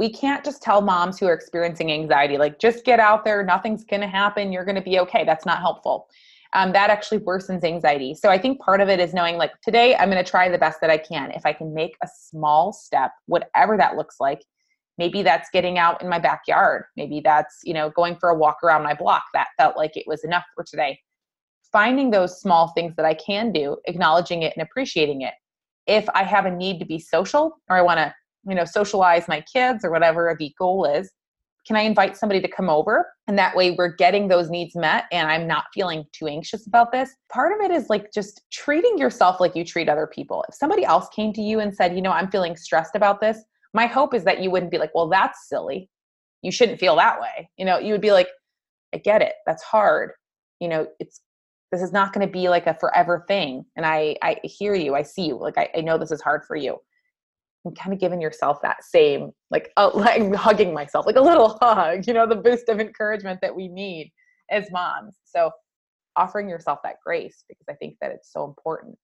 [0.00, 3.84] we can't just tell moms who are experiencing anxiety, like, just get out there, nothing's
[3.84, 5.24] going to happen, you're going to be okay.
[5.26, 6.08] That's not helpful.
[6.54, 8.14] Um, that actually worsens anxiety.
[8.14, 10.56] So I think part of it is knowing, like, today I'm going to try the
[10.56, 11.30] best that I can.
[11.32, 14.42] If I can make a small step, whatever that looks like,
[15.00, 16.84] maybe that's getting out in my backyard.
[16.94, 19.24] Maybe that's, you know, going for a walk around my block.
[19.32, 21.00] That felt like it was enough for today.
[21.72, 25.32] Finding those small things that I can do, acknowledging it and appreciating it.
[25.86, 28.14] If I have a need to be social or I want to
[28.46, 31.10] you know socialize my kids or whatever the goal is
[31.66, 35.04] can i invite somebody to come over and that way we're getting those needs met
[35.12, 38.96] and i'm not feeling too anxious about this part of it is like just treating
[38.96, 42.02] yourself like you treat other people if somebody else came to you and said you
[42.02, 43.42] know i'm feeling stressed about this
[43.74, 45.88] my hope is that you wouldn't be like well that's silly.
[46.42, 47.50] You shouldn't feel that way.
[47.56, 48.28] You know you would be like
[48.94, 49.34] i get it.
[49.46, 50.12] That's hard.
[50.60, 51.20] You know it's
[51.72, 54.94] this is not going to be like a forever thing and i i hear you.
[54.94, 55.38] I see you.
[55.38, 56.76] Like I, I know this is hard for you.
[57.64, 61.58] And kind of giving yourself that same like uh, like hugging myself like a little
[61.60, 64.12] hug you know the boost of encouragement that we need
[64.50, 65.16] as moms.
[65.24, 65.50] So
[66.16, 68.96] offering yourself that grace because i think that it's so important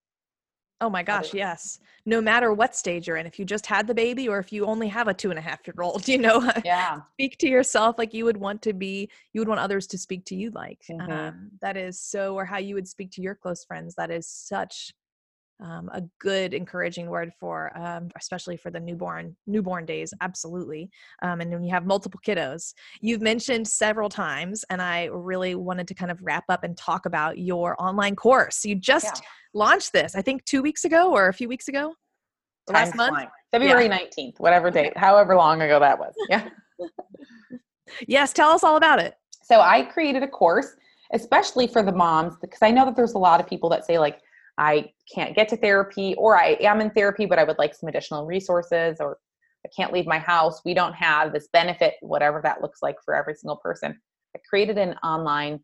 [0.81, 1.79] oh my gosh yes.
[2.05, 4.67] No matter what stage you're in if you just had the baby or if you
[4.67, 7.01] only have a two and a half year old you know yeah.
[7.15, 10.25] speak to yourself like you would want to be you would want others to speak
[10.27, 11.11] to you like mm-hmm.
[11.11, 14.29] um, that is so or how you would speak to your close friends that is
[14.29, 14.93] such
[15.61, 20.91] um, a good encouraging word for um, especially for the newborn newborn days absolutely
[21.23, 22.75] um, and when you have multiple kiddos.
[23.01, 27.07] You've mentioned several times and i really wanted to kind of wrap up and talk
[27.07, 28.65] about your online course.
[28.65, 29.29] You just yeah.
[29.55, 31.95] launched this i think two weeks ago or a few weeks ago?
[32.69, 33.15] Last month?
[33.15, 33.29] flying.
[33.53, 33.99] february yeah.
[33.99, 36.49] 19th whatever date however long ago that was yeah.
[38.09, 39.15] Yes tell us all about it.
[39.43, 40.75] So i created a course
[41.13, 43.99] especially for the moms because i know that there's a lot of people that say
[43.99, 44.21] like
[44.59, 47.89] I can't get to therapy, or I am in therapy, but I would like some
[47.89, 49.19] additional resources, or
[49.65, 50.63] I can't leave my house.
[50.65, 54.01] We don't have this benefit, whatever that looks like for every single person.
[54.35, 55.61] I created an online,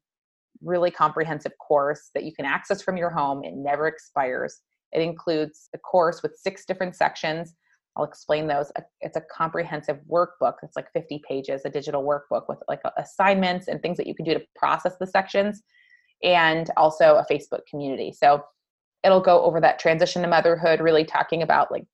[0.60, 3.44] really comprehensive course that you can access from your home.
[3.44, 4.60] It never expires.
[4.92, 7.54] It includes a course with six different sections.
[7.96, 8.72] I'll explain those.
[9.00, 10.54] It's a comprehensive workbook.
[10.62, 14.24] It's like 50 pages, a digital workbook with like assignments and things that you can
[14.24, 15.62] do to process the sections,
[16.22, 18.12] and also a Facebook community.
[18.12, 18.42] So
[19.04, 21.84] it'll go over that transition to motherhood, really talking about like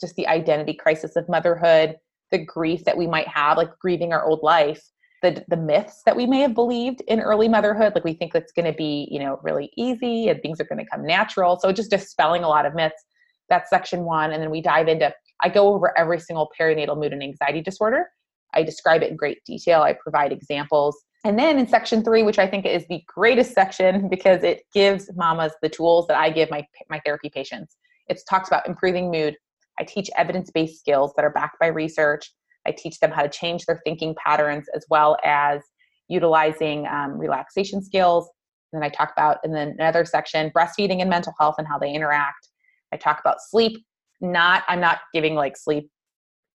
[0.00, 1.96] just the identity crisis of motherhood,
[2.30, 4.82] the grief that we might have, like grieving our old life,
[5.22, 8.52] the the myths that we may have believed in early motherhood, like we think it's
[8.52, 11.58] going to be, you know, really easy and things are going to come natural.
[11.60, 13.02] So just dispelling a lot of myths.
[13.48, 15.12] That's section 1 and then we dive into
[15.42, 18.08] I go over every single perinatal mood and anxiety disorder.
[18.54, 19.82] I describe it in great detail.
[19.82, 20.96] I provide examples.
[21.24, 25.08] And then in section three, which I think is the greatest section because it gives
[25.14, 27.76] mamas the tools that I give my, my therapy patients,
[28.08, 29.36] it talks about improving mood,
[29.78, 32.32] I teach evidence based skills that are backed by research.
[32.66, 35.60] I teach them how to change their thinking patterns as well as
[36.08, 38.28] utilizing um, relaxation skills.
[38.72, 41.78] And then I talk about in the another section breastfeeding and mental health and how
[41.78, 42.48] they interact.
[42.92, 43.84] I talk about sleep.
[44.20, 45.90] Not I'm not giving like sleep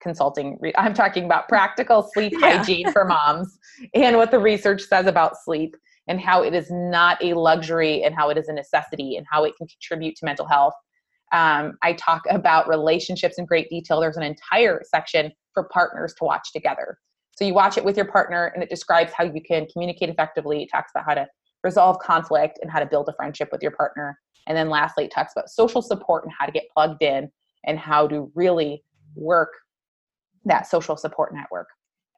[0.00, 0.58] consulting.
[0.76, 2.58] I'm talking about practical sleep yeah.
[2.58, 3.58] hygiene for moms
[3.94, 8.14] and what the research says about sleep and how it is not a luxury and
[8.14, 10.74] how it is a necessity and how it can contribute to mental health
[11.32, 14.00] um, I talk about relationships in great detail.
[14.00, 16.98] There's an entire section for partners to watch together.
[17.36, 20.62] So you watch it with your partner and it describes how you can communicate effectively.
[20.62, 21.26] It talks about how to
[21.62, 24.18] resolve conflict and how to build a friendship with your partner.
[24.46, 27.30] And then lastly, it talks about social support and how to get plugged in
[27.66, 28.82] and how to really
[29.14, 29.52] work
[30.44, 31.68] that social support network.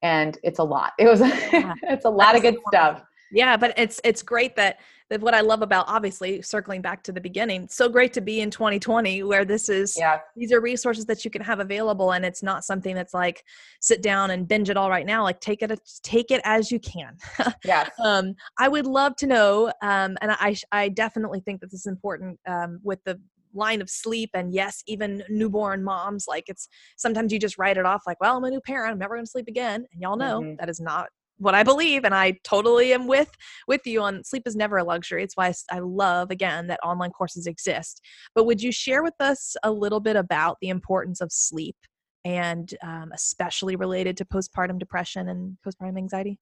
[0.02, 0.92] And it's a lot.
[0.98, 3.02] It was it's a lot of good stuff.
[3.32, 7.12] Yeah, but it's it's great that that what I love about obviously circling back to
[7.12, 10.18] the beginning, so great to be in 2020 where this is yeah.
[10.36, 13.44] these are resources that you can have available and it's not something that's like
[13.80, 15.22] sit down and binge it all right now.
[15.22, 17.16] Like take it take it as you can.
[17.64, 17.88] Yeah.
[18.02, 21.86] um I would love to know um and I I definitely think that this is
[21.86, 23.20] important um with the
[23.54, 27.86] line of sleep and yes even newborn moms like it's sometimes you just write it
[27.86, 30.16] off like well i'm a new parent i'm never going to sleep again and y'all
[30.16, 30.54] know mm-hmm.
[30.58, 31.08] that is not
[31.40, 33.30] what I believe and I totally am with
[33.66, 35.24] with you on sleep is never a luxury.
[35.24, 38.02] It's why I love again that online courses exist.
[38.34, 41.76] But would you share with us a little bit about the importance of sleep
[42.24, 46.38] and um, especially related to postpartum depression and postpartum anxiety?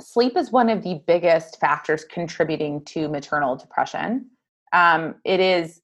[0.00, 4.30] Sleep is one of the biggest factors contributing to maternal depression.
[4.72, 5.82] Um, it is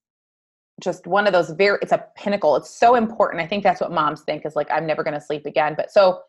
[0.80, 2.56] just one of those very it's a pinnacle.
[2.56, 3.42] It's so important.
[3.42, 5.90] I think that's what moms think is like i'm never going to sleep again but
[5.90, 6.20] so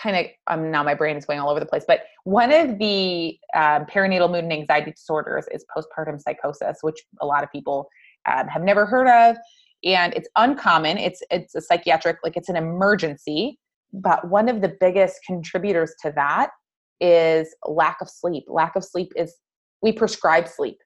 [0.00, 2.78] kind of um, now my brain is going all over the place but one of
[2.78, 7.88] the um, perinatal mood and anxiety disorders is postpartum psychosis which a lot of people
[8.30, 9.36] um, have never heard of
[9.84, 10.98] and it's uncommon.
[10.98, 13.58] It's it's a psychiatric like it's an emergency
[13.92, 16.50] but one of the biggest contributors to that
[17.00, 18.44] is lack of sleep.
[18.46, 19.34] Lack of sleep is
[19.82, 20.78] we prescribe sleep.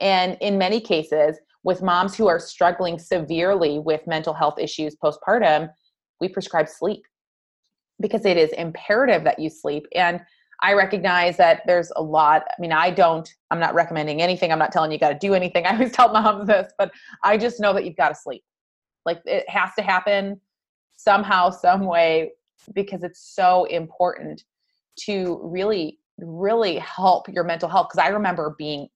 [0.00, 5.68] And in many cases with moms who are struggling severely with mental health issues postpartum
[6.18, 7.04] we prescribe sleep
[8.00, 9.86] because it is imperative that you sleep.
[9.94, 10.18] And
[10.62, 12.44] I recognize that there's a lot.
[12.46, 14.50] I mean, I don't, I'm not recommending anything.
[14.50, 15.66] I'm not telling you, got to do anything.
[15.66, 16.90] I always tell moms this, but
[17.22, 18.42] I just know that you've got to sleep.
[19.04, 20.40] Like it has to happen
[20.96, 22.32] somehow, some way,
[22.72, 24.42] because it's so important
[25.00, 27.88] to really, really help your mental health.
[27.90, 28.88] Because I remember being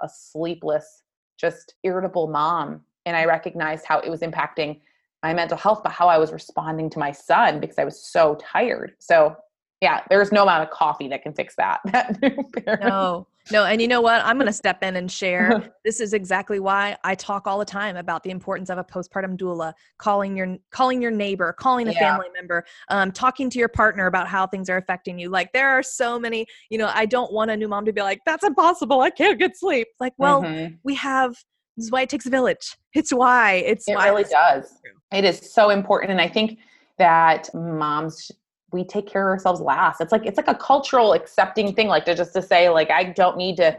[0.00, 1.02] a sleepless,
[1.38, 2.82] just irritable mom.
[3.06, 3.28] And I mm.
[3.28, 4.80] recognized how it was impacting
[5.22, 8.36] my mental health, but how I was responding to my son because I was so
[8.36, 8.92] tired.
[8.98, 9.36] So
[9.80, 11.80] yeah, there's no amount of coffee that can fix that.
[11.92, 13.64] that no, no.
[13.64, 14.24] And you know what?
[14.24, 15.72] I'm going to step in and share.
[15.84, 19.36] this is exactly why I talk all the time about the importance of a postpartum
[19.36, 21.98] doula, calling your calling your neighbor, calling a yeah.
[21.98, 25.28] family member, um, talking to your partner about how things are affecting you.
[25.28, 26.46] Like there are so many.
[26.70, 29.00] You know, I don't want a new mom to be like, "That's impossible.
[29.00, 30.74] I can't get sleep." Like, well, mm-hmm.
[30.82, 31.34] we have
[31.76, 32.76] this is why it takes a village.
[32.94, 33.54] It's why.
[33.54, 34.72] It's it why really does.
[35.12, 36.58] It is so important, and I think
[36.98, 38.30] that moms
[38.74, 40.00] we take care of ourselves last.
[40.00, 43.04] It's like it's like a cultural accepting thing, like to just to say like I
[43.04, 43.78] don't need to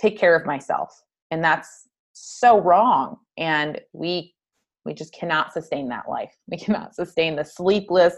[0.00, 3.18] take care of myself, and that's so wrong.
[3.36, 4.34] And we
[4.86, 6.34] we just cannot sustain that life.
[6.48, 8.14] We cannot sustain the sleepless,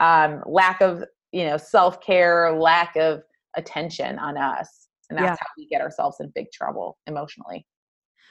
[0.00, 3.22] um, lack of you know self care, lack of
[3.54, 5.36] attention on us, and that's yeah.
[5.38, 7.66] how we get ourselves in big trouble emotionally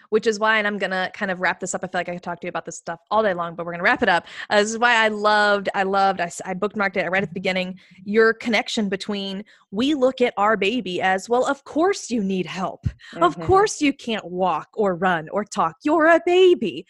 [0.09, 1.83] which is why, and I'm gonna kind of wrap this up.
[1.83, 3.65] I feel like I could talk to you about this stuff all day long, but
[3.65, 4.27] we're gonna wrap it up.
[4.49, 7.05] Uh, this is why I loved, I loved, I, I bookmarked it.
[7.05, 11.45] I read at the beginning your connection between we look at our baby as well.
[11.45, 12.85] Of course, you need help.
[12.85, 13.23] Mm-hmm.
[13.23, 15.75] Of course, you can't walk or run or talk.
[15.83, 16.85] You're a baby.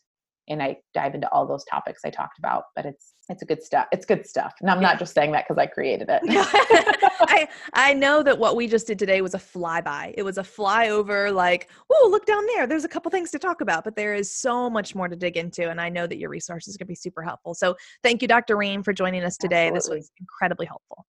[0.48, 2.66] and I dive into all those topics I talked about.
[2.76, 3.88] But it's it's a good stuff.
[3.92, 4.54] It's good stuff.
[4.62, 6.22] And I'm not just saying that because I created it.
[6.28, 10.14] I I know that what we just did today was a flyby.
[10.18, 12.68] It was a flyover, like, oh, look down there.
[12.68, 15.38] There's a couple things to talk about, but there is so much more to dig
[15.38, 15.70] into.
[15.70, 17.54] And I know that your resources to be super helpful.
[17.54, 18.58] So thank you, Dr.
[18.58, 19.68] Ream, for joining us today.
[19.68, 20.00] Absolutely.
[20.00, 21.06] This was incredibly helpful.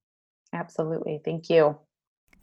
[0.52, 1.20] Absolutely.
[1.24, 1.76] Thank you.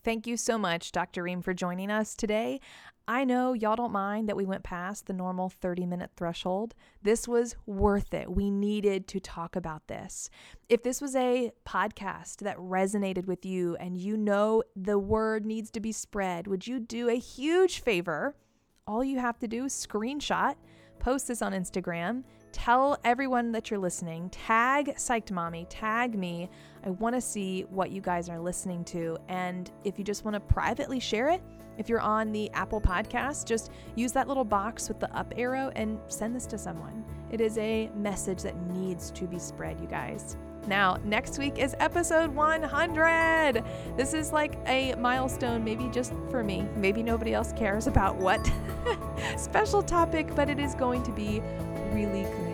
[0.03, 1.23] Thank you so much, Dr.
[1.23, 2.59] Ream, for joining us today.
[3.07, 6.73] I know y'all don't mind that we went past the normal 30 minute threshold.
[7.03, 8.31] This was worth it.
[8.31, 10.29] We needed to talk about this.
[10.69, 15.69] If this was a podcast that resonated with you and you know the word needs
[15.71, 18.35] to be spread, would you do a huge favor?
[18.87, 20.55] All you have to do is screenshot,
[20.99, 26.49] post this on Instagram, tell everyone that you're listening, tag Psyched Mommy, tag me.
[26.83, 29.17] I want to see what you guys are listening to.
[29.27, 31.41] And if you just want to privately share it,
[31.77, 35.71] if you're on the Apple Podcast, just use that little box with the up arrow
[35.75, 37.03] and send this to someone.
[37.31, 40.37] It is a message that needs to be spread, you guys.
[40.67, 43.63] Now, next week is episode 100.
[43.97, 46.67] This is like a milestone, maybe just for me.
[46.75, 48.39] Maybe nobody else cares about what
[49.37, 51.41] special topic, but it is going to be
[51.93, 52.50] really good.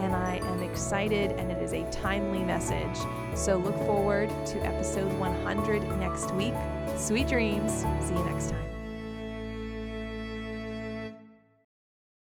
[0.00, 2.96] And I am excited, and it is a timely message.
[3.34, 6.54] So look forward to episode 100 next week.
[6.96, 7.82] Sweet dreams.
[8.00, 8.69] See you next time.